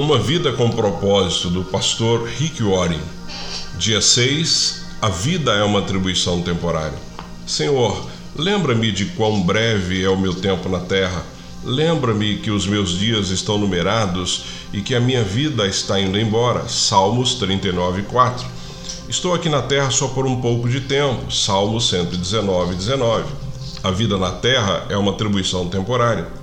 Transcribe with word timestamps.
Uma 0.00 0.18
Vida 0.18 0.50
com 0.54 0.70
Propósito, 0.70 1.50
do 1.50 1.62
pastor 1.62 2.26
Rick 2.26 2.62
Warren. 2.62 3.02
Dia 3.76 4.00
6. 4.00 4.86
A 5.02 5.10
vida 5.10 5.52
é 5.52 5.62
uma 5.62 5.80
atribuição 5.80 6.40
temporária. 6.40 6.96
Senhor, 7.46 8.08
lembra-me 8.34 8.90
de 8.92 9.04
quão 9.04 9.42
breve 9.42 10.02
é 10.02 10.08
o 10.08 10.18
meu 10.18 10.34
tempo 10.34 10.70
na 10.70 10.80
terra. 10.80 11.22
Lembra-me 11.62 12.38
que 12.38 12.50
os 12.50 12.66
meus 12.66 12.98
dias 12.98 13.28
estão 13.28 13.58
numerados 13.58 14.44
e 14.72 14.80
que 14.80 14.94
a 14.94 15.00
minha 15.00 15.22
vida 15.22 15.66
está 15.66 16.00
indo 16.00 16.18
embora. 16.18 16.66
Salmos 16.66 17.34
39, 17.34 18.04
4. 18.04 18.46
Estou 19.06 19.34
aqui 19.34 19.50
na 19.50 19.60
terra 19.60 19.90
só 19.90 20.08
por 20.08 20.26
um 20.26 20.40
pouco 20.40 20.66
de 20.66 20.80
tempo. 20.80 21.30
Salmos 21.30 21.90
119, 21.90 22.74
19. 22.74 23.24
A 23.82 23.90
vida 23.90 24.16
na 24.16 24.32
terra 24.32 24.86
é 24.88 24.96
uma 24.96 25.10
atribuição 25.12 25.68
temporária. 25.68 26.39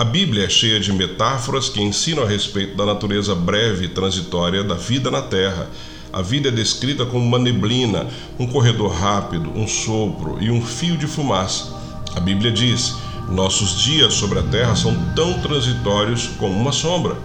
A 0.00 0.04
Bíblia 0.04 0.46
é 0.46 0.48
cheia 0.48 0.80
de 0.80 0.94
metáforas 0.94 1.68
que 1.68 1.82
ensinam 1.82 2.22
a 2.22 2.26
respeito 2.26 2.74
da 2.74 2.86
natureza 2.86 3.34
breve 3.34 3.84
e 3.84 3.88
transitória 3.88 4.64
da 4.64 4.74
vida 4.74 5.10
na 5.10 5.20
Terra. 5.20 5.68
A 6.10 6.22
vida 6.22 6.48
é 6.48 6.50
descrita 6.50 7.04
como 7.04 7.22
uma 7.22 7.38
neblina, 7.38 8.06
um 8.38 8.46
corredor 8.46 8.92
rápido, 8.92 9.52
um 9.54 9.68
sopro 9.68 10.38
e 10.40 10.50
um 10.50 10.64
fio 10.64 10.96
de 10.96 11.06
fumaça. 11.06 11.76
A 12.16 12.20
Bíblia 12.20 12.50
diz: 12.50 12.94
nossos 13.28 13.78
dias 13.78 14.14
sobre 14.14 14.38
a 14.38 14.42
terra 14.44 14.74
são 14.74 14.96
tão 15.14 15.34
transitórios 15.40 16.28
como 16.38 16.58
uma 16.58 16.72
sombra. 16.72 17.18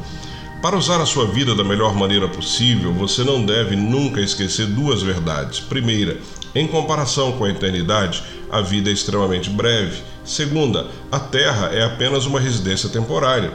Para 0.62 0.78
usar 0.78 1.00
a 1.00 1.06
sua 1.06 1.28
vida 1.28 1.56
da 1.56 1.64
melhor 1.64 1.96
maneira 1.96 2.28
possível, 2.28 2.92
você 2.92 3.24
não 3.24 3.46
deve 3.46 3.78
nunca 3.78 4.20
esquecer 4.20 4.66
duas 4.66 5.02
verdades. 5.02 5.62
Primeira, 5.62 6.20
em 6.54 6.68
comparação 6.68 7.32
com 7.34 7.46
a 7.46 7.50
eternidade, 7.50 8.22
a 8.52 8.62
vida 8.62 8.90
é 8.90 8.94
extremamente 8.94 9.50
breve. 9.50 10.02
Segunda, 10.24 10.88
a 11.12 11.20
terra 11.20 11.68
é 11.74 11.84
apenas 11.84 12.26
uma 12.26 12.40
residência 12.40 12.90
temporária. 12.90 13.54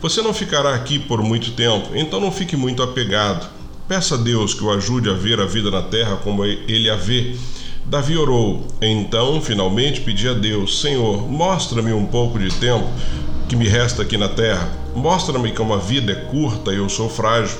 Você 0.00 0.20
não 0.20 0.34
ficará 0.34 0.74
aqui 0.74 0.98
por 0.98 1.22
muito 1.22 1.52
tempo, 1.52 1.90
então 1.94 2.20
não 2.20 2.32
fique 2.32 2.56
muito 2.56 2.82
apegado. 2.82 3.48
Peça 3.86 4.14
a 4.14 4.18
Deus 4.18 4.54
que 4.54 4.64
o 4.64 4.70
ajude 4.70 5.08
a 5.08 5.14
ver 5.14 5.40
a 5.40 5.46
vida 5.46 5.70
na 5.70 5.82
terra 5.82 6.16
como 6.16 6.44
ele 6.44 6.90
a 6.90 6.96
vê. 6.96 7.36
Davi 7.84 8.16
orou, 8.16 8.66
então 8.80 9.40
finalmente 9.40 10.00
pedi 10.00 10.28
a 10.28 10.32
Deus: 10.32 10.80
Senhor, 10.80 11.28
mostra-me 11.28 11.92
um 11.92 12.06
pouco 12.06 12.38
de 12.38 12.50
tempo 12.54 12.88
que 13.48 13.56
me 13.56 13.68
resta 13.68 14.02
aqui 14.02 14.16
na 14.16 14.28
terra. 14.28 14.70
Mostra-me 14.94 15.52
como 15.52 15.74
a 15.74 15.78
vida 15.78 16.12
é 16.12 16.14
curta 16.14 16.72
e 16.72 16.76
eu 16.76 16.88
sou 16.88 17.08
frágil. 17.08 17.58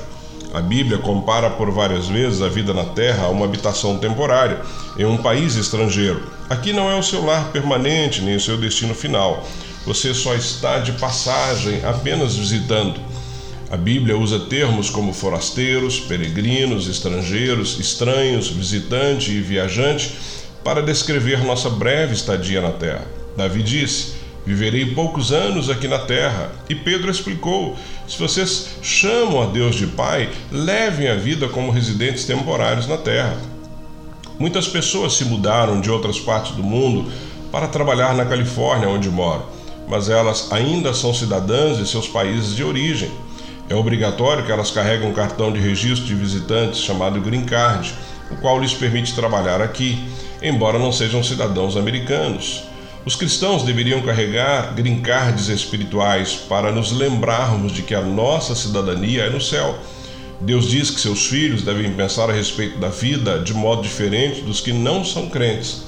A 0.52 0.60
Bíblia 0.60 0.98
compara 0.98 1.48
por 1.48 1.70
várias 1.70 2.08
vezes 2.08 2.42
a 2.42 2.48
vida 2.48 2.74
na 2.74 2.84
terra 2.84 3.24
a 3.24 3.30
uma 3.30 3.46
habitação 3.46 3.96
temporária, 3.96 4.60
em 4.98 5.06
um 5.06 5.16
país 5.16 5.54
estrangeiro. 5.54 6.22
Aqui 6.50 6.74
não 6.74 6.90
é 6.90 6.94
o 6.94 7.02
seu 7.02 7.24
lar 7.24 7.50
permanente 7.50 8.20
nem 8.20 8.36
o 8.36 8.40
seu 8.40 8.58
destino 8.58 8.94
final. 8.94 9.48
Você 9.86 10.12
só 10.12 10.34
está 10.34 10.78
de 10.78 10.92
passagem, 10.92 11.80
apenas 11.84 12.36
visitando. 12.36 13.00
A 13.70 13.78
Bíblia 13.78 14.18
usa 14.18 14.40
termos 14.40 14.90
como 14.90 15.14
forasteiros, 15.14 15.98
peregrinos, 16.00 16.86
estrangeiros, 16.86 17.80
estranhos, 17.80 18.48
visitante 18.48 19.30
e 19.30 19.40
viajante 19.40 20.14
para 20.62 20.82
descrever 20.82 21.42
nossa 21.42 21.70
breve 21.70 22.12
estadia 22.12 22.60
na 22.60 22.72
terra. 22.72 23.06
Davi 23.34 23.62
disse: 23.62 24.12
Viverei 24.44 24.86
poucos 24.86 25.32
anos 25.32 25.70
aqui 25.70 25.86
na 25.86 26.00
terra. 26.00 26.52
E 26.68 26.74
Pedro 26.74 27.10
explicou: 27.10 27.76
se 28.12 28.18
vocês 28.18 28.66
chamam 28.82 29.40
a 29.40 29.46
Deus 29.46 29.74
de 29.74 29.86
Pai, 29.86 30.28
levem 30.50 31.08
a 31.08 31.14
vida 31.14 31.48
como 31.48 31.70
residentes 31.70 32.26
temporários 32.26 32.86
na 32.86 32.98
terra. 32.98 33.38
Muitas 34.38 34.68
pessoas 34.68 35.14
se 35.14 35.24
mudaram 35.24 35.80
de 35.80 35.90
outras 35.90 36.20
partes 36.20 36.52
do 36.52 36.62
mundo 36.62 37.10
para 37.50 37.68
trabalhar 37.68 38.14
na 38.14 38.26
Califórnia, 38.26 38.86
onde 38.86 39.08
moram, 39.08 39.46
mas 39.88 40.10
elas 40.10 40.52
ainda 40.52 40.92
são 40.92 41.14
cidadãs 41.14 41.78
de 41.78 41.88
seus 41.88 42.06
países 42.06 42.54
de 42.54 42.62
origem. 42.62 43.10
É 43.70 43.74
obrigatório 43.74 44.44
que 44.44 44.52
elas 44.52 44.70
carreguem 44.70 45.08
um 45.08 45.14
cartão 45.14 45.50
de 45.50 45.58
registro 45.58 46.04
de 46.04 46.14
visitantes 46.14 46.80
chamado 46.80 47.18
Green 47.18 47.46
Card, 47.46 47.94
o 48.30 48.36
qual 48.42 48.60
lhes 48.60 48.74
permite 48.74 49.14
trabalhar 49.14 49.62
aqui, 49.62 50.06
embora 50.42 50.78
não 50.78 50.92
sejam 50.92 51.22
cidadãos 51.22 51.78
americanos. 51.78 52.71
Os 53.04 53.16
cristãos 53.16 53.64
deveriam 53.64 54.00
carregar 54.02 54.74
green 54.76 55.00
cards 55.00 55.48
espirituais 55.48 56.34
para 56.48 56.70
nos 56.70 56.92
lembrarmos 56.92 57.72
de 57.72 57.82
que 57.82 57.96
a 57.96 58.00
nossa 58.00 58.54
cidadania 58.54 59.24
é 59.24 59.30
no 59.30 59.40
céu. 59.40 59.76
Deus 60.40 60.70
diz 60.70 60.88
que 60.88 61.00
seus 61.00 61.26
filhos 61.26 61.62
devem 61.62 61.92
pensar 61.94 62.30
a 62.30 62.32
respeito 62.32 62.78
da 62.78 62.88
vida 62.88 63.40
de 63.40 63.52
modo 63.54 63.82
diferente 63.82 64.42
dos 64.42 64.60
que 64.60 64.72
não 64.72 65.04
são 65.04 65.28
crentes. 65.28 65.82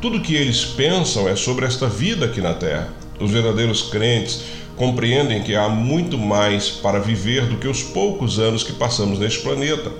Tudo 0.00 0.22
que 0.22 0.34
eles 0.34 0.64
pensam 0.64 1.28
é 1.28 1.36
sobre 1.36 1.66
esta 1.66 1.88
vida 1.88 2.24
aqui 2.24 2.40
na 2.40 2.54
terra. 2.54 2.88
Os 3.20 3.30
verdadeiros 3.30 3.82
crentes 3.82 4.40
compreendem 4.76 5.42
que 5.42 5.54
há 5.54 5.68
muito 5.68 6.16
mais 6.16 6.70
para 6.70 6.98
viver 6.98 7.44
do 7.44 7.58
que 7.58 7.68
os 7.68 7.82
poucos 7.82 8.38
anos 8.38 8.62
que 8.62 8.72
passamos 8.72 9.18
neste 9.18 9.40
planeta. 9.40 9.92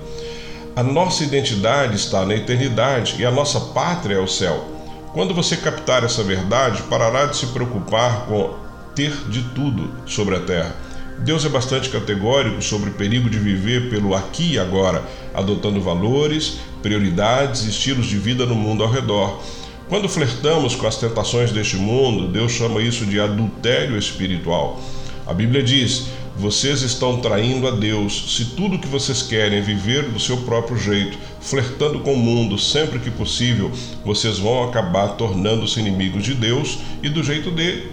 A 0.75 0.81
nossa 0.81 1.23
identidade 1.23 1.95
está 1.95 2.25
na 2.25 2.35
eternidade 2.35 3.15
e 3.19 3.25
a 3.25 3.31
nossa 3.31 3.59
pátria 3.59 4.15
é 4.15 4.19
o 4.19 4.27
céu. 4.27 4.76
Quando 5.17 5.33
você 5.33 5.57
captar 5.57 6.03
essa 6.03 6.21
verdade, 6.21 6.83
parará 6.83 7.25
de 7.25 7.37
se 7.37 7.47
preocupar 7.47 8.27
com 8.27 8.53
ter 8.93 9.11
de 9.27 9.41
tudo 9.55 9.89
sobre 10.05 10.35
a 10.35 10.39
terra. 10.41 10.75
Deus 11.17 11.43
é 11.43 11.49
bastante 11.49 11.89
categórico 11.89 12.61
sobre 12.61 12.91
o 12.91 12.93
perigo 12.93 13.27
de 13.27 13.39
viver 13.39 13.89
pelo 13.89 14.13
aqui 14.13 14.51
e 14.51 14.59
agora, 14.59 15.03
adotando 15.33 15.81
valores, 15.81 16.59
prioridades 16.83 17.65
e 17.65 17.69
estilos 17.69 18.05
de 18.05 18.19
vida 18.19 18.45
no 18.45 18.53
mundo 18.53 18.83
ao 18.83 18.91
redor. 18.91 19.41
Quando 19.89 20.07
flertamos 20.07 20.75
com 20.75 20.85
as 20.85 20.97
tentações 20.97 21.51
deste 21.51 21.77
mundo, 21.77 22.27
Deus 22.27 22.51
chama 22.51 22.79
isso 22.79 23.03
de 23.03 23.19
adultério 23.19 23.97
espiritual. 23.97 24.79
A 25.25 25.33
Bíblia 25.33 25.63
diz: 25.63 26.09
vocês 26.37 26.83
estão 26.83 27.19
traindo 27.19 27.67
a 27.67 27.71
Deus 27.71 28.35
se 28.35 28.45
tudo 28.45 28.77
que 28.77 28.87
vocês 28.87 29.23
querem 29.23 29.57
é 29.57 29.61
viver 29.61 30.03
do 30.03 30.19
seu 30.19 30.37
próprio 30.37 30.77
jeito, 30.77 31.17
flertando 31.41 31.99
com 32.01 32.13
o 32.13 32.17
mundo 32.17 32.59
sempre 32.59 32.99
que 32.99 33.09
possível, 33.09 33.71
vocês 34.05 34.37
vão 34.37 34.63
acabar 34.63 35.09
tornando-se 35.09 35.79
inimigos 35.79 36.23
de 36.23 36.35
Deus 36.35 36.77
e 37.01 37.09
do 37.09 37.23
jeito 37.23 37.49
dele. 37.49 37.91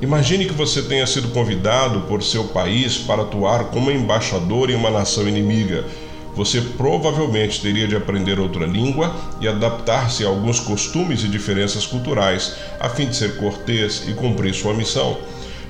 Imagine 0.00 0.46
que 0.46 0.54
você 0.54 0.82
tenha 0.82 1.04
sido 1.04 1.30
convidado 1.30 2.02
por 2.02 2.22
seu 2.22 2.44
país 2.44 2.96
para 2.96 3.22
atuar 3.22 3.64
como 3.64 3.90
embaixador 3.90 4.70
em 4.70 4.76
uma 4.76 4.90
nação 4.90 5.26
inimiga. 5.28 5.84
Você 6.36 6.60
provavelmente 6.60 7.60
teria 7.60 7.88
de 7.88 7.96
aprender 7.96 8.38
outra 8.38 8.66
língua 8.66 9.16
e 9.40 9.48
adaptar-se 9.48 10.24
a 10.24 10.28
alguns 10.28 10.60
costumes 10.60 11.24
e 11.24 11.28
diferenças 11.28 11.86
culturais, 11.86 12.54
a 12.78 12.88
fim 12.88 13.06
de 13.06 13.16
ser 13.16 13.36
cortês 13.36 14.04
e 14.06 14.12
cumprir 14.12 14.54
sua 14.54 14.72
missão. 14.72 15.18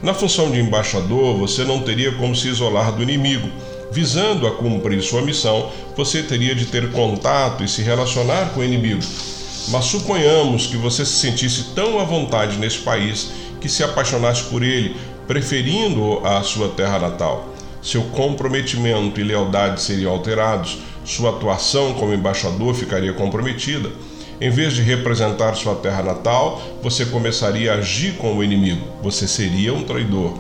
Na 0.03 0.15
função 0.15 0.51
de 0.51 0.59
embaixador, 0.59 1.37
você 1.37 1.63
não 1.63 1.83
teria 1.83 2.13
como 2.13 2.35
se 2.35 2.49
isolar 2.49 2.91
do 2.91 3.03
inimigo. 3.03 3.51
Visando 3.93 4.47
a 4.47 4.51
cumprir 4.53 5.03
sua 5.03 5.21
missão, 5.21 5.71
você 5.95 6.23
teria 6.23 6.55
de 6.55 6.65
ter 6.65 6.91
contato 6.91 7.63
e 7.63 7.69
se 7.69 7.83
relacionar 7.83 8.51
com 8.55 8.61
o 8.61 8.65
inimigo. 8.65 9.03
Mas 9.69 9.85
suponhamos 9.85 10.67
que 10.67 10.79
você 10.79 11.05
se 11.05 11.13
sentisse 11.13 11.75
tão 11.75 12.01
à 12.01 12.05
vontade 12.05 12.57
nesse 12.57 12.79
país 12.79 13.31
que 13.61 13.69
se 13.69 13.85
apaixonasse 13.85 14.45
por 14.45 14.63
ele, 14.63 14.97
preferindo-o 15.27 16.27
à 16.27 16.43
sua 16.43 16.69
terra 16.69 16.99
natal. 16.99 17.55
Seu 17.83 18.03
comprometimento 18.05 19.21
e 19.21 19.25
lealdade 19.25 19.83
seriam 19.83 20.13
alterados, 20.13 20.79
sua 21.05 21.29
atuação 21.29 21.93
como 21.93 22.15
embaixador 22.15 22.75
ficaria 22.75 23.13
comprometida. 23.13 23.91
Em 24.41 24.49
vez 24.49 24.73
de 24.73 24.81
representar 24.81 25.55
sua 25.55 25.75
terra 25.75 26.03
natal, 26.03 26.63
você 26.83 27.05
começaria 27.05 27.73
a 27.73 27.77
agir 27.77 28.17
como 28.17 28.43
inimigo. 28.43 28.87
Você 29.03 29.29
seria 29.29 29.75
um 29.75 29.85
traidor. 29.85 30.33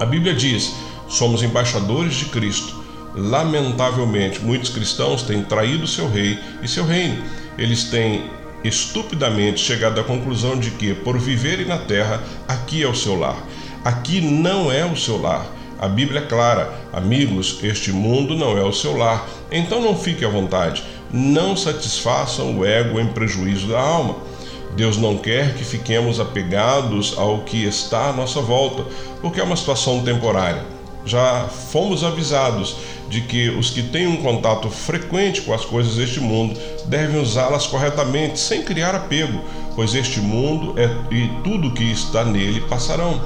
A 0.00 0.06
Bíblia 0.06 0.34
diz: 0.34 0.72
somos 1.08 1.42
embaixadores 1.42 2.14
de 2.14 2.26
Cristo. 2.26 2.82
Lamentavelmente, 3.14 4.40
muitos 4.40 4.70
cristãos 4.70 5.22
têm 5.22 5.42
traído 5.42 5.86
seu 5.86 6.10
rei 6.10 6.38
e 6.62 6.68
seu 6.68 6.86
reino. 6.86 7.22
Eles 7.58 7.84
têm 7.84 8.30
estupidamente 8.64 9.60
chegado 9.60 10.00
à 10.00 10.04
conclusão 10.04 10.58
de 10.58 10.70
que, 10.70 10.94
por 10.94 11.18
viverem 11.18 11.66
na 11.66 11.76
terra, 11.76 12.22
aqui 12.48 12.82
é 12.82 12.88
o 12.88 12.94
seu 12.94 13.18
lar. 13.18 13.36
Aqui 13.84 14.22
não 14.22 14.72
é 14.72 14.86
o 14.86 14.96
seu 14.96 15.20
lar. 15.20 15.44
A 15.82 15.88
Bíblia 15.88 16.20
é 16.20 16.26
clara: 16.26 16.72
amigos, 16.92 17.58
este 17.62 17.92
mundo 17.92 18.34
não 18.34 18.56
é 18.56 18.62
o 18.62 18.72
seu 18.72 18.96
lar. 18.96 19.28
Então 19.50 19.82
não 19.82 19.94
fique 19.94 20.24
à 20.24 20.28
vontade 20.28 20.82
não 21.12 21.54
satisfaçam 21.54 22.58
o 22.58 22.64
ego 22.64 22.98
em 22.98 23.06
prejuízo 23.06 23.68
da 23.68 23.80
alma. 23.80 24.16
Deus 24.74 24.96
não 24.96 25.18
quer 25.18 25.54
que 25.54 25.64
fiquemos 25.64 26.18
apegados 26.18 27.14
ao 27.18 27.40
que 27.40 27.64
está 27.64 28.08
à 28.08 28.12
nossa 28.12 28.40
volta, 28.40 28.84
porque 29.20 29.38
é 29.38 29.44
uma 29.44 29.56
situação 29.56 30.02
temporária. 30.02 30.64
Já 31.04 31.48
fomos 31.70 32.02
avisados 32.02 32.76
de 33.12 33.20
que 33.20 33.50
os 33.50 33.68
que 33.68 33.82
têm 33.82 34.06
um 34.06 34.16
contato 34.16 34.70
frequente 34.70 35.42
com 35.42 35.52
as 35.52 35.66
coisas 35.66 35.96
deste 35.96 36.18
mundo 36.18 36.58
devem 36.86 37.20
usá-las 37.20 37.66
corretamente, 37.66 38.40
sem 38.40 38.62
criar 38.62 38.94
apego, 38.94 39.38
pois 39.76 39.94
este 39.94 40.18
mundo 40.18 40.74
é, 40.78 40.86
e 41.14 41.28
tudo 41.44 41.72
que 41.72 41.84
está 41.84 42.24
nele 42.24 42.62
passarão. 42.62 43.20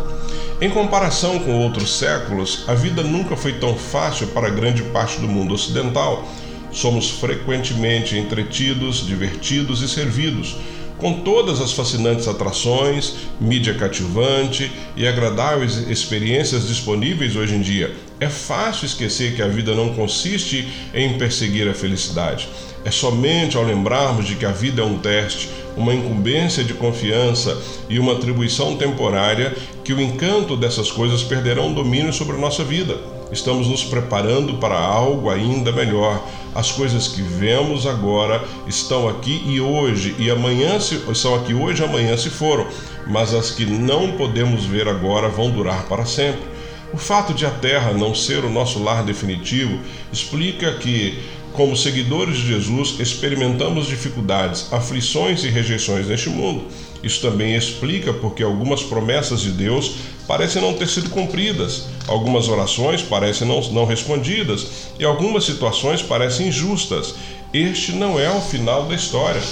Em 0.61 0.69
comparação 0.69 1.39
com 1.39 1.63
outros 1.63 1.97
séculos, 1.97 2.65
a 2.67 2.75
vida 2.75 3.05
nunca 3.05 3.37
foi 3.37 3.53
tão 3.53 3.77
fácil 3.77 4.27
para 4.29 4.51
grande 4.51 4.83
parte 4.83 5.21
do 5.21 5.29
mundo 5.29 5.55
ocidental 5.55 6.27
somos 6.73 7.09
frequentemente 7.09 8.19
entretidos, 8.19 9.07
divertidos 9.07 9.83
e 9.83 9.89
servidos. 9.89 10.57
com 10.99 11.21
todas 11.21 11.61
as 11.61 11.75
fascinantes 11.75 12.27
atrações, 12.27 13.17
mídia 13.39 13.75
cativante 13.75 14.73
e 14.97 15.07
agradáveis 15.07 15.77
experiências 15.91 16.67
disponíveis 16.67 17.37
hoje 17.37 17.55
em 17.55 17.61
dia, 17.61 17.95
é 18.19 18.29
fácil 18.29 18.87
esquecer 18.87 19.35
que 19.35 19.43
a 19.43 19.49
vida 19.49 19.75
não 19.75 19.95
consiste 19.95 20.69
em 20.95 21.19
perseguir 21.19 21.69
a 21.69 21.75
felicidade. 21.75 22.49
É 22.85 22.91
somente 22.91 23.57
ao 23.57 23.65
lembrarmos 23.65 24.27
de 24.27 24.37
que 24.37 24.47
a 24.47 24.53
vida 24.53 24.81
é 24.81 24.85
um 24.85 24.99
teste, 24.99 25.51
uma 25.77 25.95
incumbência 25.95 26.65
de 26.65 26.73
confiança 26.73 27.61
e 27.89 27.99
uma 27.99 28.13
atribuição 28.13 28.77
temporária 28.77 29.55
que 29.85 29.93
o 29.93 30.01
encanto 30.01 30.57
dessas 30.57 30.91
coisas 30.91 31.23
perderão 31.23 31.75
domínio 31.75 32.13
sobre 32.13 32.37
a 32.37 32.39
nossa 32.39 32.65
vida. 32.65 32.97
Estamos 33.31 33.67
nos 33.67 33.85
preparando 33.85 34.55
para 34.55 34.79
algo 34.79 35.29
ainda 35.29 35.73
melhor. 35.73 36.25
As 36.55 36.73
coisas 36.73 37.09
que 37.09 37.21
vemos 37.21 37.87
agora 37.87 38.43
estão 38.67 39.09
aqui 39.09 39.43
e 39.47 39.61
hoje, 39.61 40.15
e 40.19 40.31
amanhã 40.31 40.81
se, 40.81 40.95
estão 41.11 41.35
aqui 41.35 41.53
hoje 41.53 41.85
amanhã 41.85 42.17
se 42.17 42.31
foram, 42.31 42.67
mas 43.07 43.35
as 43.35 43.51
que 43.51 43.67
não 43.67 44.13
podemos 44.13 44.65
ver 44.65 44.89
agora 44.89 45.29
vão 45.29 45.51
durar 45.51 45.87
para 45.87 46.07
sempre. 46.07 46.56
O 46.97 46.99
fato 46.99 47.35
de 47.35 47.45
a 47.45 47.51
Terra 47.51 47.93
não 47.93 48.15
ser 48.15 48.43
o 48.43 48.49
nosso 48.49 48.83
lar 48.83 49.05
definitivo 49.05 49.79
explica 50.11 50.79
que, 50.79 51.19
como 51.53 51.77
seguidores 51.77 52.39
de 52.39 52.47
Jesus, 52.47 52.99
experimentamos 52.99 53.87
dificuldades, 53.87 54.73
aflições 54.73 55.45
e 55.45 55.51
rejeições 55.51 56.07
neste 56.07 56.31
mundo. 56.31 56.65
Isso 57.03 57.21
também 57.21 57.55
explica 57.55 58.15
porque 58.15 58.43
algumas 58.43 58.83
promessas 58.83 59.43
de 59.43 59.51
Deus 59.51 59.97
parecem 60.27 60.63
não 60.63 60.73
ter 60.73 60.89
sido 60.89 61.11
cumpridas, 61.11 61.87
algumas 62.09 62.49
orações 62.49 63.03
parecem 63.03 63.47
não, 63.47 63.61
não 63.73 63.85
respondidas 63.85 64.67
e 64.99 65.05
algumas 65.05 65.45
situações 65.45 66.01
parecem 66.01 66.49
injustas. 66.49 67.15
Este 67.53 67.93
não 67.93 68.19
é 68.19 68.31
o 68.31 68.41
final 68.41 68.87
da 68.87 68.95
história. 68.95 69.43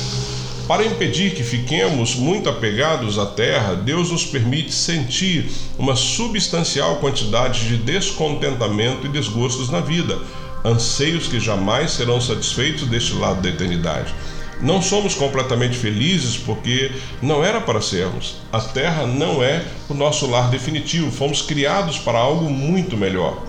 Para 0.67 0.87
impedir 0.87 1.35
que 1.35 1.43
fiquemos 1.43 2.17
muito 2.17 2.49
apegados 2.49 3.19
à 3.19 3.27
terra, 3.27 3.75
Deus 3.75 4.11
nos 4.11 4.25
permite 4.25 4.73
sentir 4.73 5.51
uma 5.79 5.95
substancial 5.95 6.97
quantidade 6.97 7.69
de 7.69 7.77
descontentamento 7.77 9.07
e 9.07 9.11
desgostos 9.11 9.69
na 9.69 9.81
vida, 9.81 10.19
anseios 10.65 11.27
que 11.27 11.39
jamais 11.39 11.91
serão 11.91 12.19
satisfeitos 12.19 12.89
deste 12.89 13.13
lado 13.13 13.43
da 13.43 13.51
eternidade. 13.51 14.15
Não 14.59 14.81
somos 14.81 15.15
completamente 15.15 15.77
felizes 15.77 16.39
porque 16.39 16.91
não 17.21 17.45
era 17.45 17.61
para 17.61 17.83
sermos. 17.83 18.37
A 18.51 18.61
terra 18.61 19.07
não 19.07 19.45
é 19.45 19.63
o 19.91 19.93
nosso 19.93 20.27
lar 20.27 20.49
definitivo, 20.49 21.11
fomos 21.11 21.43
criados 21.43 21.99
para 21.99 22.19
algo 22.19 22.49
muito 22.49 22.97
melhor. 22.97 23.45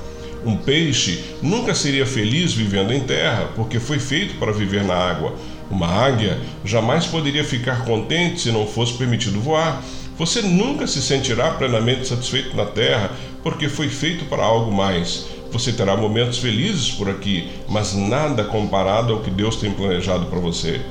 Um 0.46 0.58
peixe 0.58 1.24
nunca 1.42 1.74
seria 1.74 2.06
feliz 2.06 2.54
vivendo 2.54 2.94
em 2.94 3.00
terra, 3.00 3.50
porque 3.56 3.80
foi 3.80 3.98
feito 3.98 4.36
para 4.36 4.52
viver 4.52 4.84
na 4.84 4.94
água. 4.94 5.34
Uma 5.70 5.88
águia 5.88 6.40
jamais 6.64 7.06
poderia 7.06 7.44
ficar 7.44 7.86
contente 7.86 8.42
se 8.42 8.52
não 8.52 8.68
fosse 8.68 8.94
permitido 8.94 9.40
voar. 9.40 9.82
Você 10.18 10.42
nunca 10.42 10.88
se 10.88 11.02
sentirá 11.02 11.52
plenamente 11.52 12.08
satisfeito 12.08 12.56
na 12.56 12.66
terra, 12.66 13.12
porque 13.44 13.68
foi 13.68 13.90
feito 13.90 14.26
para 14.26 14.44
algo 14.44 14.72
mais. 14.72 15.26
Você 15.52 15.72
terá 15.72 15.96
momentos 15.96 16.38
felizes 16.38 16.92
por 16.92 17.10
aqui, 17.10 17.50
mas 17.68 17.94
nada 17.94 18.44
comparado 18.44 19.14
ao 19.14 19.22
que 19.22 19.32
Deus 19.32 19.56
tem 19.56 19.72
planejado 19.72 20.26
para 20.28 20.40
você. 20.40 20.82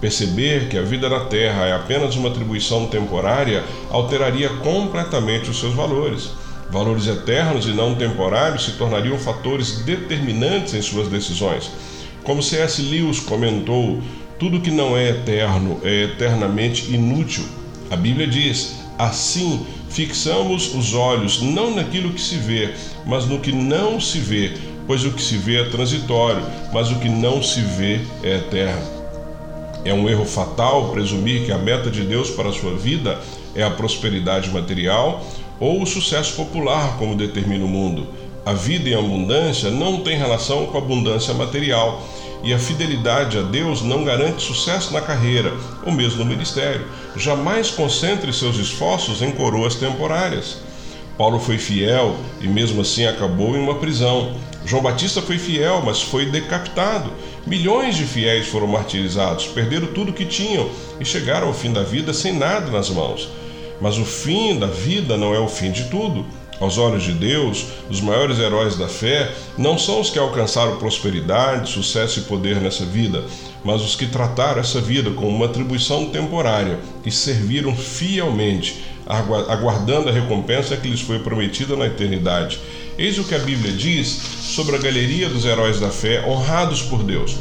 Perceber 0.00 0.68
que 0.68 0.76
a 0.76 0.82
vida 0.82 1.08
na 1.08 1.20
Terra 1.20 1.66
é 1.66 1.72
apenas 1.72 2.14
uma 2.14 2.28
atribuição 2.28 2.86
temporária 2.86 3.64
alteraria 3.90 4.48
completamente 4.48 5.48
os 5.48 5.58
seus 5.58 5.72
valores. 5.74 6.30
Valores 6.70 7.06
eternos 7.06 7.66
e 7.66 7.70
não 7.70 7.94
temporários 7.94 8.64
se 8.64 8.72
tornariam 8.72 9.18
fatores 9.18 9.78
determinantes 9.78 10.74
em 10.74 10.82
suas 10.82 11.08
decisões. 11.08 11.70
Como 12.24 12.42
C.S. 12.42 12.80
Lewis 12.80 13.20
comentou, 13.20 14.00
tudo 14.38 14.60
que 14.60 14.70
não 14.70 14.96
é 14.96 15.10
eterno 15.10 15.78
é 15.84 16.04
eternamente 16.04 16.92
inútil. 16.92 17.44
A 17.90 17.96
Bíblia 17.96 18.26
diz: 18.26 18.76
assim 18.98 19.66
fixamos 19.90 20.74
os 20.74 20.94
olhos 20.94 21.40
não 21.40 21.74
naquilo 21.74 22.12
que 22.12 22.20
se 22.20 22.36
vê, 22.36 22.74
mas 23.06 23.26
no 23.26 23.38
que 23.38 23.52
não 23.52 24.00
se 24.00 24.18
vê, 24.18 24.52
pois 24.86 25.04
o 25.04 25.12
que 25.12 25.22
se 25.22 25.36
vê 25.36 25.60
é 25.60 25.64
transitório, 25.68 26.42
mas 26.72 26.90
o 26.90 26.98
que 26.98 27.08
não 27.08 27.42
se 27.42 27.60
vê 27.60 28.00
é 28.22 28.38
eterno. 28.38 28.82
É 29.84 29.92
um 29.92 30.08
erro 30.08 30.24
fatal 30.24 30.90
presumir 30.90 31.44
que 31.44 31.52
a 31.52 31.58
meta 31.58 31.90
de 31.90 32.02
Deus 32.02 32.30
para 32.30 32.48
a 32.48 32.52
sua 32.52 32.74
vida 32.74 33.20
é 33.54 33.62
a 33.62 33.70
prosperidade 33.70 34.50
material 34.50 35.24
ou 35.60 35.82
o 35.82 35.86
sucesso 35.86 36.34
popular, 36.34 36.96
como 36.98 37.14
determina 37.14 37.64
o 37.64 37.68
mundo. 37.68 38.08
A 38.46 38.52
vida 38.52 38.90
em 38.90 38.94
abundância 38.94 39.70
não 39.70 40.00
tem 40.00 40.18
relação 40.18 40.66
com 40.66 40.76
a 40.76 40.80
abundância 40.80 41.32
material 41.32 42.02
e 42.42 42.52
a 42.52 42.58
fidelidade 42.58 43.38
a 43.38 43.42
Deus 43.42 43.80
não 43.80 44.04
garante 44.04 44.42
sucesso 44.42 44.92
na 44.92 45.00
carreira 45.00 45.50
ou 45.82 45.90
mesmo 45.90 46.18
no 46.18 46.26
ministério. 46.26 46.86
Jamais 47.16 47.70
concentre 47.70 48.30
seus 48.34 48.56
esforços 48.56 49.22
em 49.22 49.30
coroas 49.30 49.76
temporárias. 49.76 50.58
Paulo 51.16 51.38
foi 51.38 51.56
fiel 51.56 52.16
e 52.42 52.46
mesmo 52.46 52.82
assim 52.82 53.06
acabou 53.06 53.56
em 53.56 53.60
uma 53.60 53.76
prisão. 53.76 54.34
João 54.66 54.82
Batista 54.82 55.22
foi 55.22 55.38
fiel, 55.38 55.80
mas 55.82 56.02
foi 56.02 56.26
decapitado. 56.26 57.10
Milhões 57.46 57.96
de 57.96 58.04
fiéis 58.04 58.46
foram 58.48 58.66
martirizados, 58.66 59.46
perderam 59.46 59.86
tudo 59.86 60.12
que 60.12 60.26
tinham 60.26 60.68
e 61.00 61.04
chegaram 61.04 61.46
ao 61.46 61.54
fim 61.54 61.72
da 61.72 61.82
vida 61.82 62.12
sem 62.12 62.34
nada 62.34 62.70
nas 62.70 62.90
mãos. 62.90 63.30
Mas 63.80 63.96
o 63.96 64.04
fim 64.04 64.58
da 64.58 64.66
vida 64.66 65.16
não 65.16 65.34
é 65.34 65.38
o 65.38 65.48
fim 65.48 65.70
de 65.70 65.84
tudo. 65.84 66.26
Aos 66.60 66.78
olhos 66.78 67.02
de 67.02 67.12
Deus, 67.12 67.66
os 67.90 68.00
maiores 68.00 68.38
heróis 68.38 68.76
da 68.76 68.86
fé 68.86 69.32
não 69.58 69.76
são 69.76 70.00
os 70.00 70.10
que 70.10 70.18
alcançaram 70.18 70.76
prosperidade, 70.76 71.70
sucesso 71.70 72.20
e 72.20 72.22
poder 72.22 72.60
nessa 72.60 72.84
vida, 72.84 73.24
mas 73.64 73.82
os 73.82 73.96
que 73.96 74.06
trataram 74.06 74.60
essa 74.60 74.80
vida 74.80 75.10
como 75.10 75.28
uma 75.28 75.46
atribuição 75.46 76.06
temporária 76.06 76.78
e 77.04 77.10
serviram 77.10 77.74
fielmente, 77.74 78.84
aguardando 79.06 80.08
a 80.08 80.12
recompensa 80.12 80.76
que 80.76 80.88
lhes 80.88 81.00
foi 81.00 81.18
prometida 81.18 81.76
na 81.76 81.86
eternidade. 81.86 82.58
Eis 82.96 83.18
o 83.18 83.24
que 83.24 83.34
a 83.34 83.38
Bíblia 83.40 83.72
diz 83.72 84.08
sobre 84.08 84.76
a 84.76 84.78
galeria 84.78 85.28
dos 85.28 85.44
heróis 85.44 85.80
da 85.80 85.90
fé 85.90 86.24
honrados 86.26 86.82
por 86.82 87.02
Deus. 87.02 87.36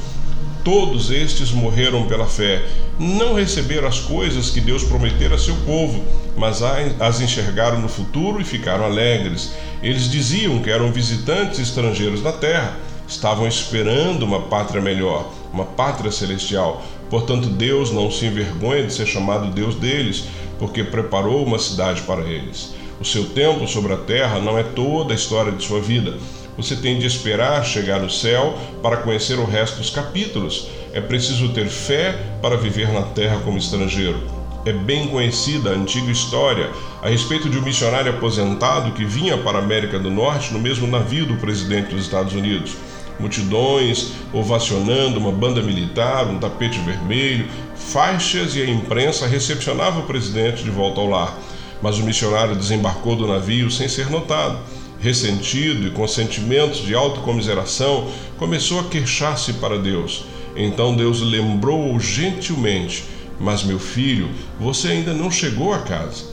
Todos 0.64 1.12
estes 1.12 1.52
morreram 1.52 2.08
pela 2.08 2.26
fé, 2.26 2.64
não 2.98 3.34
receberam 3.34 3.88
as 3.88 4.00
coisas 4.00 4.50
que 4.50 4.62
Deus 4.62 4.84
prometera 4.84 5.36
a 5.36 5.38
seu 5.38 5.56
povo, 5.66 6.04
mas 6.36 6.62
as 6.62 7.22
enxergaram 7.22 7.80
no 7.80 7.88
futuro 7.88 8.42
e 8.42 8.44
ficaram 8.44 8.86
alegres. 8.86 9.54
Eles 9.82 10.10
diziam 10.10 10.60
que 10.60 10.70
eram 10.70 10.92
visitantes 10.92 11.60
estrangeiros 11.60 12.24
na 12.24 12.32
terra, 12.32 12.78
estavam 13.08 13.48
esperando 13.48 14.24
uma 14.24 14.44
pátria 14.44 14.82
melhor, 14.82 15.32
uma 15.54 15.66
pátria 15.66 16.12
celestial. 16.12 16.84
Portanto, 17.10 17.48
Deus 17.48 17.92
não 17.92 18.10
se 18.10 18.26
envergonha 18.26 18.86
de 18.86 18.94
ser 18.94 19.06
chamado 19.06 19.52
Deus 19.52 19.76
deles, 19.76 20.26
porque 20.58 20.84
preparou 20.84 21.46
uma 21.46 21.60
cidade 21.60 22.02
para 22.02 22.22
eles. 22.22 22.74
O 23.00 23.06
seu 23.06 23.26
tempo 23.26 23.68
sobre 23.68 23.94
a 23.94 23.98
terra 23.98 24.40
não 24.40 24.58
é 24.58 24.64
toda 24.64 25.14
a 25.14 25.16
história 25.16 25.52
de 25.52 25.64
sua 25.64 25.82
vida 25.82 26.18
você 26.58 26.76
tem 26.76 27.00
de 27.00 27.08
esperar 27.08 27.66
chegar 27.66 28.00
no 28.00 28.10
céu 28.10 28.58
para 28.82 28.98
conhecer 28.98 29.40
o 29.40 29.46
resto 29.46 29.78
dos 29.78 29.90
capítulos. 29.90 30.68
É 30.94 31.02
preciso 31.02 31.50
ter 31.50 31.68
fé 31.68 32.16
para 32.42 32.58
viver 32.58 32.90
na 32.90 33.02
terra 33.02 33.42
como 33.44 33.58
estrangeiro. 33.58 34.22
É 34.66 34.72
bem 34.72 35.10
conhecida 35.10 35.72
a 35.72 35.74
antiga 35.74 36.10
história 36.10 36.72
a 37.02 37.10
respeito 37.10 37.50
de 37.50 37.58
um 37.58 37.62
missionário 37.62 38.14
aposentado 38.14 38.94
que 38.94 39.04
vinha 39.04 39.38
para 39.38 39.60
a 39.60 39.62
América 39.62 40.00
do 40.00 40.10
Norte 40.10 40.54
no 40.54 40.60
mesmo 40.60 40.88
navio 40.88 41.26
do 41.26 41.36
presidente 41.36 41.94
dos 41.94 42.04
Estados 42.04 42.34
Unidos. 42.34 42.78
Multidões 43.20 44.14
ovacionando 44.32 45.20
uma 45.20 45.34
banda 45.34 45.62
militar, 45.62 46.28
um 46.28 46.40
tapete 46.40 46.80
vermelho, 46.80 47.48
faixas 47.76 48.56
e 48.56 48.62
a 48.62 48.70
imprensa 48.70 49.28
recepcionava 49.28 50.00
o 50.00 50.04
presidente 50.04 50.64
de 50.64 50.70
volta 50.70 51.02
ao 51.02 51.10
lar. 51.10 51.38
Mas 51.82 51.98
o 51.98 52.04
missionário 52.04 52.56
desembarcou 52.56 53.18
do 53.18 53.28
navio 53.28 53.70
sem 53.70 53.90
ser 53.90 54.10
notado 54.10 54.58
ressentido 55.04 55.88
e 55.88 55.92
com 55.92 56.08
sentimentos 56.08 56.78
de 56.78 56.96
autocomiseração, 56.96 58.08
começou 58.38 58.80
a 58.80 58.86
queixar-se 58.86 59.52
para 59.54 59.78
Deus. 59.78 60.24
Então 60.56 60.96
Deus 60.96 61.20
lembrou-o 61.20 62.00
gentilmente: 62.00 63.04
Mas 63.40 63.64
meu 63.64 63.80
filho, 63.80 64.30
você 64.60 64.90
ainda 64.90 65.14
não 65.14 65.30
chegou 65.30 65.74
a 65.74 65.80
casa. 65.80 66.26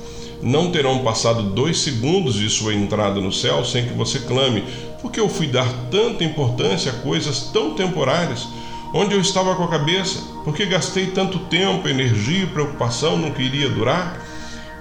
Não 0.42 0.70
terão 0.70 1.00
passado 1.00 1.42
dois 1.42 1.80
segundos 1.80 2.34
de 2.34 2.48
sua 2.48 2.72
entrada 2.72 3.20
no 3.20 3.32
céu 3.32 3.64
sem 3.64 3.86
que 3.86 3.92
você 3.92 4.20
clame, 4.20 4.64
porque 5.02 5.20
eu 5.20 5.28
fui 5.28 5.46
dar 5.46 5.70
tanta 5.90 6.24
importância 6.24 6.90
a 6.90 6.94
coisas 6.94 7.50
tão 7.52 7.74
temporárias. 7.74 8.46
Onde 8.94 9.14
eu 9.14 9.20
estava 9.20 9.54
com 9.54 9.64
a 9.64 9.68
cabeça? 9.68 10.18
Porque 10.44 10.66
gastei 10.66 11.08
tanto 11.08 11.38
tempo, 11.40 11.88
energia 11.88 12.44
e 12.44 12.46
preocupação 12.46 13.16
no 13.18 13.32
que 13.32 13.42
iria 13.42 13.68
durar? 13.68 14.26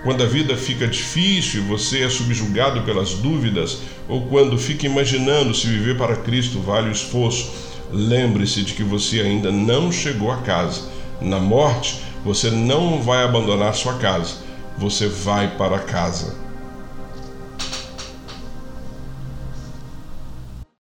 Quando 0.04 0.24
a 0.24 0.26
vida 0.26 0.56
fica 0.56 0.88
difícil 0.88 1.62
e 1.62 1.66
você 1.66 2.04
é 2.04 2.10
subjugado 2.10 2.82
pelas 2.84 3.16
dúvidas, 3.16 3.80
ou 4.08 4.22
quando 4.28 4.58
fica 4.58 4.86
imaginando 4.86 5.54
se 5.54 5.68
viver 5.68 5.98
para 5.98 6.16
Cristo 6.16 6.60
vale 6.60 6.88
o 6.88 6.92
esforço, 6.92 7.52
lembre-se 7.92 8.64
de 8.64 8.74
que 8.74 8.84
você 8.84 9.20
ainda 9.20 9.52
não 9.52 9.92
chegou 9.92 10.32
a 10.32 10.38
casa. 10.38 10.84
Na 11.22 11.38
morte, 11.38 12.02
você 12.24 12.50
não 12.50 13.02
vai 13.02 13.24
abandonar 13.24 13.74
sua 13.74 13.98
casa, 13.98 14.36
você 14.78 15.08
vai 15.08 15.56
para 15.58 15.80
casa. 15.80 16.49